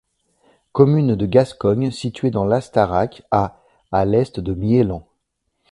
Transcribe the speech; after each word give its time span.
Commune 0.71 1.15
de 1.15 1.27
Gascogne 1.27 1.91
située 1.91 2.31
dans 2.31 2.43
l'Astarac 2.43 3.21
à 3.29 3.61
à 3.91 4.03
l'est 4.03 4.39
de 4.39 4.51
Miélan. 4.55 5.07